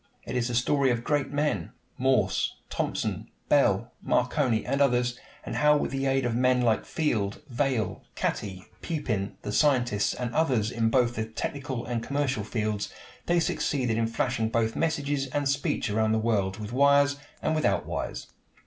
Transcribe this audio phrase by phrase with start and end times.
[0.25, 5.77] It is the story of great men Morse, Thomson, Bell, Marconi, and others and how,
[5.77, 10.89] with the aid of men like Field, Vail, Catty, Pupin, the scientist, and others in
[10.89, 12.91] both the technical and commercial fields,
[13.27, 17.85] they succeeded in flashing both messages and speech around the world, with wires and without
[17.85, 18.25] wires.